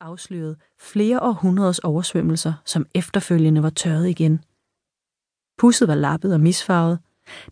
afslørede 0.00 0.56
flere 0.78 1.22
århundreders 1.22 1.78
oversvømmelser, 1.78 2.52
som 2.64 2.86
efterfølgende 2.94 3.62
var 3.62 3.70
tørret 3.70 4.08
igen. 4.08 4.44
Pusset 5.58 5.88
var 5.88 5.94
lappet 5.94 6.34
og 6.34 6.40
misfarvet, 6.40 6.98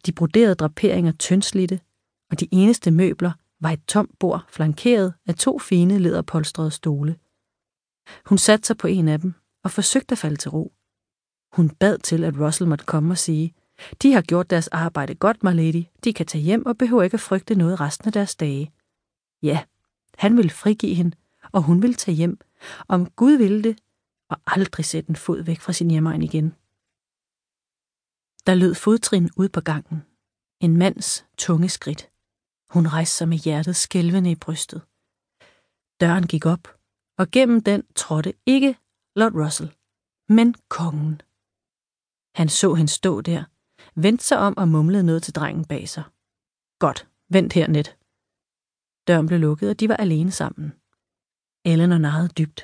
de 0.06 0.12
broderede 0.12 0.54
draperinger 0.54 1.12
tyndslidte, 1.12 1.80
og 2.30 2.41
de 2.41 2.49
eneste 2.52 2.91
møbler 2.91 3.33
var 3.60 3.70
et 3.70 3.84
tomt 3.84 4.18
bord 4.18 4.44
flankeret 4.49 5.15
af 5.26 5.34
to 5.34 5.58
fine 5.58 5.99
læderpolstrede 5.99 6.70
stole. 6.70 7.17
Hun 8.27 8.39
satte 8.39 8.67
sig 8.67 8.77
på 8.77 8.87
en 8.87 9.09
af 9.09 9.21
dem 9.21 9.35
og 9.65 9.71
forsøgte 9.71 10.13
at 10.13 10.19
falde 10.19 10.37
til 10.37 10.51
ro. 10.51 10.73
Hun 11.53 11.71
bad 11.71 11.99
til, 11.99 12.25
at 12.25 12.41
Russell 12.41 12.69
måtte 12.69 12.85
komme 12.85 13.13
og 13.13 13.19
sige, 13.19 13.55
de 14.03 14.13
har 14.13 14.23
gjort 14.23 14.51
deres 14.51 14.69
arbejde 14.69 15.15
godt, 15.15 15.43
my 15.43 15.55
lady. 15.55 15.85
De 16.05 16.13
kan 16.13 16.27
tage 16.27 16.45
hjem 16.45 16.67
og 16.67 16.79
behøver 16.79 17.03
ikke 17.03 17.15
at 17.15 17.21
frygte 17.21 17.55
noget 17.55 17.81
resten 17.81 18.09
af 18.09 18.13
deres 18.13 18.37
dage. 18.37 18.73
Ja, 19.43 19.65
han 20.19 20.37
ville 20.37 20.51
frigive 20.51 20.95
hende, 20.95 21.17
og 21.55 21.62
hun 21.62 21.82
ville 21.82 21.95
tage 21.95 22.14
hjem, 22.14 22.41
om 22.89 23.11
Gud 23.11 23.32
ville 23.32 23.62
det, 23.62 23.79
og 24.30 24.37
aldrig 24.47 24.84
sætte 24.84 25.10
en 25.10 25.16
fod 25.16 25.42
væk 25.42 25.60
fra 25.60 25.73
sin 25.73 25.91
hjemmeegn 25.91 26.23
igen. 26.23 26.55
Der 28.46 28.55
lød 28.55 28.74
fodtrin 28.74 29.30
ud 29.37 29.48
på 29.48 29.60
gangen. 29.60 30.02
En 30.60 30.77
mands 30.77 31.27
tunge 31.38 31.69
skridt. 31.69 32.10
Hun 32.70 32.87
rejste 32.87 33.16
sig 33.16 33.29
med 33.29 33.38
hjertet 33.38 33.77
skælvende 33.77 34.30
i 34.30 34.34
brystet. 34.34 34.82
Døren 36.01 36.27
gik 36.27 36.46
op, 36.46 36.69
og 37.19 37.30
gennem 37.30 37.62
den 37.62 37.82
trådte 37.95 38.34
ikke 38.46 38.77
Lord 39.16 39.32
Russell, 39.32 39.74
men 40.29 40.55
kongen. 40.68 41.23
Han 42.34 42.48
så 42.48 42.74
hende 42.74 42.93
stå 42.93 43.21
der, 43.21 43.45
vendte 43.95 44.24
sig 44.24 44.38
om 44.38 44.57
og 44.57 44.68
mumlede 44.68 45.05
noget 45.05 45.23
til 45.23 45.34
drengen 45.34 45.65
bag 45.65 45.88
sig. 45.88 46.05
Godt, 46.79 47.09
vent 47.29 47.52
her 47.52 47.68
net. 47.68 47.96
Døren 49.09 49.27
blev 49.27 49.38
lukket, 49.38 49.71
og 49.71 49.80
de 49.80 49.88
var 49.88 49.96
alene 49.96 50.30
sammen. 50.30 50.73
Eleanor 51.64 51.98
narrede 51.98 52.28
dybt. 52.28 52.60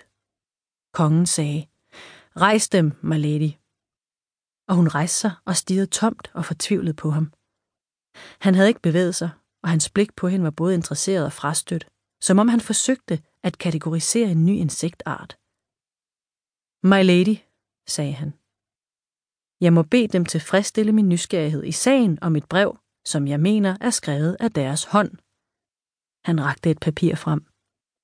Kongen 0.92 1.27
sagde, 1.27 1.66
Rejs 2.36 2.68
dem, 2.68 2.86
my 3.02 3.18
lady. 3.28 3.52
Og 4.68 4.74
hun 4.76 4.88
rejste 4.88 5.18
sig 5.20 5.32
og 5.45 5.57
stirrede 5.57 5.87
tomt 5.87 6.30
og 6.34 6.45
fortvivlet 6.45 6.96
på 6.96 7.10
ham. 7.10 7.32
Han 8.40 8.54
havde 8.54 8.68
ikke 8.68 8.87
bevæget 8.88 9.15
sig, 9.15 9.30
og 9.62 9.68
hans 9.68 9.90
blik 9.90 10.16
på 10.16 10.29
hende 10.29 10.45
var 10.45 10.51
både 10.51 10.74
interesseret 10.74 11.24
og 11.24 11.32
frastødt, 11.32 11.88
som 12.20 12.38
om 12.38 12.48
han 12.48 12.60
forsøgte 12.60 13.23
at 13.42 13.59
kategorisere 13.59 14.30
en 14.30 14.45
ny 14.45 14.51
insektart. 14.51 15.38
My 16.82 17.02
lady, 17.12 17.37
sagde 17.87 18.12
han. 18.12 18.30
Jeg 19.60 19.73
må 19.73 19.82
bede 19.82 20.09
dem 20.09 20.24
tilfredsstille 20.24 20.92
min 20.92 21.09
nysgerrighed 21.09 21.64
i 21.64 21.73
sagen 21.73 22.18
om 22.23 22.37
et 22.37 22.48
brev, 22.48 22.79
som 23.04 23.29
jeg 23.29 23.40
mener 23.40 23.76
er 23.80 23.90
skrevet 23.90 24.37
af 24.40 24.51
deres 24.52 24.85
hånd. 24.85 25.12
Han 26.24 26.45
rakte 26.45 26.70
et 26.70 26.80
papir 26.80 27.14
frem. 27.14 27.49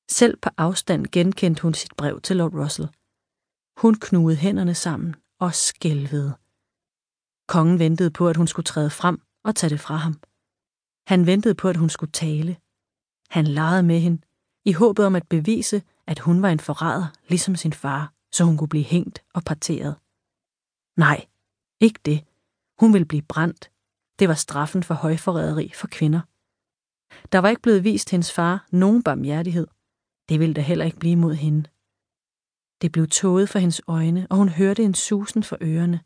Selv 0.09 0.37
på 0.37 0.51
afstand 0.57 1.07
genkendte 1.13 1.63
hun 1.63 1.75
sit 1.75 1.97
brev 1.97 2.21
til 2.21 2.37
Lord 2.37 2.53
Russell. 2.53 2.89
Hun 3.77 3.95
knugede 3.95 4.37
hænderne 4.37 4.75
sammen 4.75 5.17
og 5.41 5.55
skælvede. 5.55 6.37
Kongen 7.49 7.79
ventede 7.79 8.11
på, 8.11 8.29
at 8.29 8.37
hun 8.37 8.47
skulle 8.47 8.65
træde 8.65 8.91
frem 8.91 9.21
og 9.45 9.57
tage 9.57 9.71
det 9.71 9.81
fra 9.81 9.97
ham. 9.97 10.21
Han 11.07 11.27
ventede 11.27 11.55
på, 11.55 11.69
at 11.69 11.77
hun 11.77 11.91
skulle 11.91 12.13
tale. 12.13 12.57
Han 13.31 13.47
legede 13.47 13.83
med 13.83 14.01
hende, 14.01 14.23
i 14.65 14.73
håbet 14.73 15.07
om 15.07 15.15
at 15.15 15.29
bevise, 15.29 15.83
at 16.07 16.19
hun 16.19 16.43
var 16.43 16.49
en 16.49 16.61
forræder, 16.61 17.07
ligesom 17.29 17.57
sin 17.57 17.73
far, 17.73 18.13
så 18.33 18.45
hun 18.45 18.57
kunne 18.57 18.69
blive 18.69 18.85
hængt 18.85 19.25
og 19.35 19.45
parteret. 19.45 19.97
Nej, 20.97 21.27
ikke 21.81 22.01
det. 22.05 22.25
Hun 22.81 22.93
ville 22.93 23.07
blive 23.07 23.23
brændt. 23.23 23.71
Det 24.19 24.29
var 24.29 24.35
straffen 24.35 24.83
for 24.83 24.95
højforræderi 24.95 25.73
for 25.75 25.87
kvinder. 25.87 26.21
Der 27.33 27.39
var 27.39 27.49
ikke 27.49 27.63
blevet 27.63 27.85
vist 27.85 28.11
hendes 28.11 28.33
far 28.33 28.67
nogen 28.71 29.03
barmhjertighed. 29.03 29.67
Det 30.29 30.41
ville 30.41 30.55
der 30.55 30.63
heller 30.63 30.85
ikke 30.85 30.99
blive 30.99 31.17
mod 31.17 31.35
hende. 31.35 31.63
Det 32.83 32.93
blev 32.93 33.07
tåget 33.07 33.49
for 33.49 33.59
hendes 33.59 33.81
øjne, 33.87 34.27
og 34.31 34.37
hun 34.37 34.49
hørte 34.49 34.83
en 34.83 34.95
susen 34.95 35.43
for 35.43 35.59
ørerne. 35.63 36.01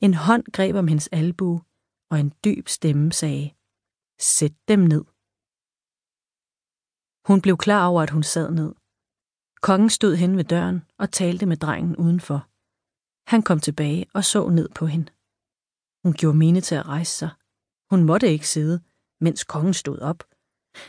En 0.00 0.14
hånd 0.14 0.44
greb 0.52 0.74
om 0.76 0.88
hendes 0.88 1.08
albue, 1.12 1.62
og 2.10 2.20
en 2.20 2.32
dyb 2.44 2.68
stemme 2.68 3.12
sagde, 3.12 3.54
Sæt 4.18 4.54
dem 4.68 4.78
ned. 4.78 5.04
Hun 7.28 7.40
blev 7.42 7.56
klar 7.56 7.86
over, 7.88 8.02
at 8.02 8.10
hun 8.10 8.22
sad 8.22 8.50
ned. 8.50 8.74
Kongen 9.60 9.90
stod 9.90 10.14
hen 10.16 10.36
ved 10.36 10.44
døren 10.44 10.78
og 10.98 11.10
talte 11.10 11.46
med 11.46 11.56
drengen 11.56 11.96
udenfor. 11.96 12.48
Han 13.32 13.42
kom 13.42 13.60
tilbage 13.60 14.06
og 14.14 14.24
så 14.24 14.48
ned 14.48 14.68
på 14.68 14.86
hende. 14.86 15.10
Hun 16.04 16.12
gjorde 16.12 16.38
mine 16.38 16.60
til 16.60 16.74
at 16.74 16.86
rejse 16.86 17.12
sig. 17.18 17.30
Hun 17.90 18.04
måtte 18.04 18.32
ikke 18.32 18.48
sidde, 18.48 18.82
mens 19.20 19.44
kongen 19.44 19.74
stod 19.74 19.98
op, 19.98 20.20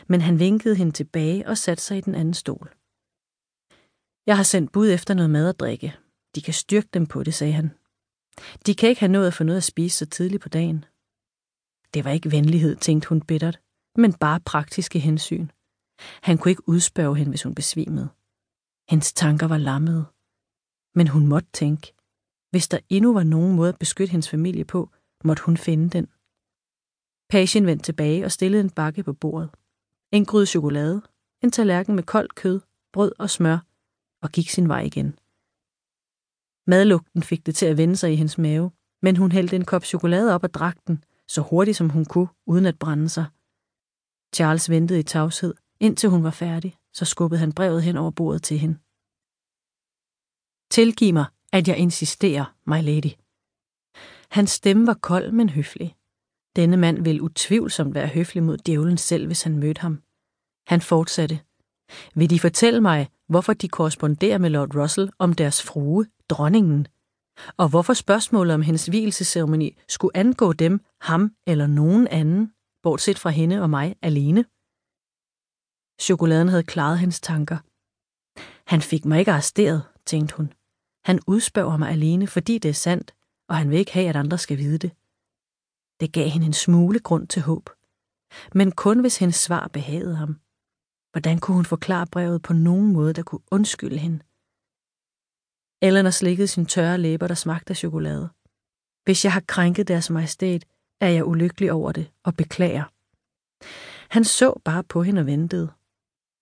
men 0.08 0.20
han 0.20 0.38
vinkede 0.38 0.76
hende 0.76 0.92
tilbage 0.92 1.48
og 1.48 1.58
satte 1.58 1.82
sig 1.84 1.98
i 1.98 2.00
den 2.00 2.14
anden 2.14 2.34
stol. 2.34 2.74
Jeg 4.26 4.36
har 4.36 4.42
sendt 4.42 4.72
bud 4.72 4.90
efter 4.90 5.14
noget 5.14 5.30
mad 5.30 5.48
og 5.48 5.58
drikke. 5.58 5.96
De 6.34 6.42
kan 6.42 6.54
styrke 6.54 6.88
dem 6.94 7.06
på 7.06 7.22
det, 7.22 7.34
sagde 7.34 7.52
han. 7.52 7.70
De 8.66 8.74
kan 8.74 8.88
ikke 8.88 9.00
have 9.00 9.12
noget 9.12 9.26
at 9.26 9.34
få 9.34 9.44
noget 9.44 9.56
at 9.56 9.64
spise 9.64 9.96
så 9.96 10.06
tidligt 10.06 10.42
på 10.42 10.48
dagen. 10.48 10.84
Det 11.94 12.04
var 12.04 12.10
ikke 12.10 12.30
venlighed, 12.30 12.76
tænkte 12.76 13.08
hun 13.08 13.20
bittert, 13.20 13.60
men 13.96 14.12
bare 14.12 14.40
praktiske 14.40 14.98
hensyn. 14.98 15.48
Han 16.22 16.38
kunne 16.38 16.50
ikke 16.50 16.68
udspørge 16.68 17.16
hende, 17.16 17.30
hvis 17.30 17.42
hun 17.42 17.54
besvimede. 17.54 18.08
Hendes 18.90 19.12
tanker 19.12 19.46
var 19.46 19.58
lammede. 19.58 20.04
Men 20.94 21.08
hun 21.08 21.26
måtte 21.26 21.48
tænke. 21.52 21.94
Hvis 22.50 22.68
der 22.68 22.78
endnu 22.88 23.12
var 23.12 23.22
nogen 23.22 23.56
måde 23.56 23.68
at 23.68 23.78
beskytte 23.78 24.10
hendes 24.10 24.30
familie 24.30 24.64
på, 24.64 24.90
måtte 25.24 25.42
hun 25.42 25.56
finde 25.56 25.90
den. 25.90 26.06
Pagen 27.30 27.66
vendte 27.66 27.84
tilbage 27.84 28.24
og 28.24 28.32
stillede 28.32 28.62
en 28.64 28.70
bakke 28.70 29.02
på 29.02 29.12
bordet. 29.12 29.50
En 30.16 30.24
gryde 30.24 30.46
chokolade, 30.46 31.02
en 31.42 31.50
tallerken 31.50 31.94
med 31.94 32.02
koldt 32.02 32.34
kød, 32.34 32.60
brød 32.92 33.12
og 33.18 33.30
smør, 33.30 33.58
og 34.22 34.30
gik 34.32 34.48
sin 34.50 34.68
vej 34.68 34.80
igen. 34.80 35.18
Madlugten 36.66 37.22
fik 37.22 37.46
det 37.46 37.54
til 37.54 37.66
at 37.66 37.76
vende 37.76 37.96
sig 37.96 38.12
i 38.12 38.16
hendes 38.16 38.38
mave, 38.38 38.70
men 39.02 39.16
hun 39.16 39.32
hældte 39.32 39.56
en 39.56 39.64
kop 39.64 39.84
chokolade 39.84 40.34
op 40.34 40.42
og 40.42 40.54
drak 40.54 40.76
den, 40.86 41.04
så 41.28 41.40
hurtigt 41.42 41.76
som 41.76 41.88
hun 41.88 42.04
kunne, 42.04 42.28
uden 42.46 42.66
at 42.66 42.78
brænde 42.78 43.08
sig. 43.08 43.26
Charles 44.34 44.70
ventede 44.70 45.00
i 45.00 45.02
tavshed, 45.02 45.54
indtil 45.80 46.08
hun 46.08 46.24
var 46.24 46.30
færdig, 46.30 46.76
så 46.92 47.04
skubbede 47.04 47.40
han 47.40 47.52
brevet 47.52 47.82
hen 47.82 47.96
over 47.96 48.10
bordet 48.10 48.42
til 48.42 48.58
hende. 48.58 48.74
Tilgiv 50.70 51.12
mig, 51.12 51.26
at 51.52 51.68
jeg 51.68 51.78
insisterer, 51.78 52.54
my 52.66 52.80
lady. 52.82 53.12
Hans 54.30 54.50
stemme 54.50 54.86
var 54.86 54.98
kold, 55.02 55.32
men 55.32 55.48
høflig. 55.48 55.96
Denne 56.56 56.76
mand 56.76 57.04
ville 57.04 57.22
utvivlsomt 57.22 57.94
være 57.94 58.08
høflig 58.08 58.42
mod 58.42 58.58
djævlen 58.58 58.98
selv, 58.98 59.26
hvis 59.26 59.42
han 59.42 59.58
mødte 59.58 59.80
ham. 59.80 60.02
Han 60.66 60.80
fortsatte. 60.80 61.40
Vil 62.14 62.30
de 62.30 62.40
fortælle 62.40 62.80
mig, 62.80 63.08
hvorfor 63.28 63.52
de 63.52 63.68
korresponderer 63.68 64.38
med 64.38 64.50
Lord 64.50 64.76
Russell 64.76 65.10
om 65.18 65.32
deres 65.32 65.62
frue, 65.62 66.06
dronningen? 66.28 66.86
Og 67.56 67.68
hvorfor 67.68 67.94
spørgsmålet 67.94 68.54
om 68.54 68.62
hendes 68.62 68.86
hvilesceremoni 68.86 69.76
skulle 69.88 70.16
angå 70.16 70.52
dem, 70.52 70.80
ham 71.00 71.32
eller 71.46 71.66
nogen 71.66 72.08
anden, 72.08 72.52
bortset 72.82 73.18
fra 73.18 73.30
hende 73.30 73.62
og 73.62 73.70
mig 73.70 73.96
alene? 74.02 74.44
Chokoladen 76.00 76.48
havde 76.48 76.62
klaret 76.64 76.98
hendes 76.98 77.20
tanker. 77.20 77.56
Han 78.70 78.82
fik 78.82 79.04
mig 79.04 79.18
ikke 79.18 79.32
arresteret, 79.32 79.82
tænkte 80.06 80.36
hun. 80.36 80.52
Han 81.04 81.20
udspørger 81.26 81.76
mig 81.76 81.90
alene, 81.90 82.26
fordi 82.26 82.58
det 82.58 82.68
er 82.68 82.72
sandt, 82.72 83.14
og 83.48 83.56
han 83.56 83.70
vil 83.70 83.78
ikke 83.78 83.92
have, 83.92 84.08
at 84.08 84.16
andre 84.16 84.38
skal 84.38 84.58
vide 84.58 84.78
det. 84.78 84.90
Det 86.00 86.12
gav 86.12 86.28
hende 86.28 86.46
en 86.46 86.52
smule 86.52 86.98
grund 86.98 87.28
til 87.28 87.42
håb. 87.42 87.70
Men 88.54 88.72
kun 88.72 89.00
hvis 89.00 89.18
hendes 89.18 89.36
svar 89.36 89.68
behagede 89.68 90.16
ham. 90.16 90.40
Hvordan 91.16 91.38
kunne 91.38 91.54
hun 91.54 91.64
forklare 91.64 92.06
brevet 92.06 92.42
på 92.42 92.52
nogen 92.52 92.92
måde, 92.92 93.12
der 93.12 93.22
kunne 93.22 93.40
undskylde 93.50 93.98
hende? 93.98 94.18
Eleanor 95.82 96.10
slikkede 96.10 96.48
sin 96.48 96.66
tørre 96.66 96.98
læber, 96.98 97.26
der 97.26 97.34
smagte 97.34 97.70
af 97.70 97.76
chokolade. 97.76 98.28
Hvis 99.04 99.24
jeg 99.24 99.32
har 99.32 99.42
krænket 99.46 99.88
deres 99.88 100.10
majestæt, 100.10 100.64
er 101.00 101.08
jeg 101.08 101.24
ulykkelig 101.24 101.72
over 101.72 101.92
det 101.92 102.10
og 102.24 102.34
beklager. 102.36 102.84
Han 104.14 104.24
så 104.24 104.60
bare 104.64 104.84
på 104.84 105.02
hende 105.02 105.20
og 105.20 105.26
ventede. 105.26 105.72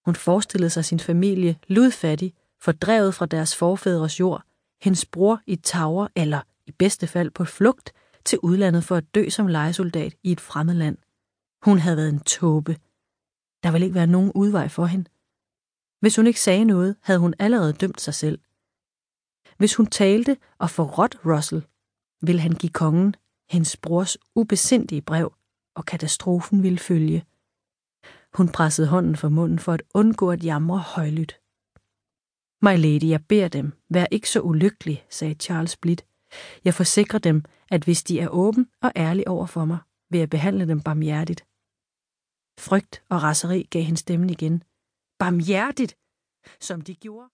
Hun 0.05 0.15
forestillede 0.15 0.71
sig 0.71 0.85
sin 0.85 1.01
familie 1.01 1.59
ludfattig, 1.67 2.35
fordrevet 2.61 3.15
fra 3.15 3.27
deres 3.27 3.57
forfædres 3.57 4.21
jord, 4.21 4.43
hendes 4.83 5.07
bror 5.07 5.41
i 5.47 5.57
Tower 5.57 6.09
eller 6.17 6.41
i 6.67 6.73
bedste 6.73 7.07
fald 7.07 7.31
på 7.31 7.45
flugt 7.45 7.93
til 8.25 8.39
udlandet 8.39 8.85
for 8.85 8.97
at 8.97 9.15
dø 9.15 9.29
som 9.29 9.47
lejesoldat 9.47 10.15
i 10.23 10.33
et 10.33 10.41
fremmed 10.41 10.75
land. 10.75 10.99
Hun 11.63 11.79
havde 11.79 11.97
været 11.97 12.09
en 12.09 12.21
tåbe. 12.21 12.77
Der 13.65 13.71
ville 13.73 13.85
ikke 13.85 13.95
være 13.95 14.07
nogen 14.07 14.33
udvej 14.35 14.69
for 14.69 14.87
hende. 14.87 15.11
Hvis 16.01 16.17
hun 16.17 16.27
ikke 16.27 16.41
sagde 16.41 16.65
noget, 16.65 16.97
havde 17.03 17.21
hun 17.21 17.35
allerede 17.39 17.73
dømt 17.73 18.01
sig 18.01 18.15
selv. 18.15 18.39
Hvis 19.57 19.75
hun 19.75 19.87
talte 19.87 20.37
og 20.59 20.71
forrådt 20.71 21.19
Russell, 21.27 21.67
ville 22.23 22.41
han 22.41 22.53
give 22.53 22.71
kongen 22.71 23.15
hendes 23.51 23.77
brors 23.77 24.19
ubesindige 24.35 25.03
brev, 25.03 25.35
og 25.75 25.85
katastrofen 25.85 26.63
ville 26.63 26.79
følge. 26.79 27.25
Hun 28.35 28.49
pressede 28.49 28.89
hånden 28.89 29.17
for 29.17 29.29
munden 29.29 29.59
for 29.59 29.73
at 29.73 29.83
undgå 29.95 30.31
at 30.31 30.45
jamre 30.45 30.79
højlydt. 30.79 31.41
My 32.63 32.77
lady, 32.77 33.09
jeg 33.11 33.25
beder 33.27 33.49
dem, 33.49 33.73
vær 33.91 34.07
ikke 34.11 34.31
så 34.31 34.41
ulykkelig, 34.41 35.07
sagde 35.11 35.35
Charles 35.35 35.77
blidt. 35.77 36.05
Jeg 36.65 36.75
forsikrer 36.75 37.19
dem, 37.19 37.45
at 37.71 37.85
hvis 37.85 38.03
de 38.03 38.21
er 38.21 38.29
åben 38.29 38.67
og 38.83 38.93
ærlige 38.97 39.29
over 39.29 39.47
for 39.47 39.65
mig, 39.65 39.79
vil 40.11 40.19
jeg 40.19 40.31
behandle 40.31 40.69
dem 40.69 40.81
barmhjertigt. 40.81 41.45
Frygt 42.59 43.03
og 43.09 43.23
raseri 43.23 43.69
gav 43.71 43.83
hende 43.83 44.01
stemmen 44.01 44.31
igen. 44.31 44.63
Barmhjertigt, 45.19 45.93
som 46.61 46.81
de 46.81 46.95
gjorde. 46.95 47.23